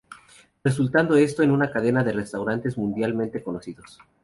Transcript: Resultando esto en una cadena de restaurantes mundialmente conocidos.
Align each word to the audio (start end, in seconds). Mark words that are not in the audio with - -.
Resultando 0.63 1.15
esto 1.15 1.43
en 1.43 1.51
una 1.51 1.69
cadena 1.71 2.03
de 2.03 2.11
restaurantes 2.11 2.75
mundialmente 2.75 3.43
conocidos. 3.43 3.99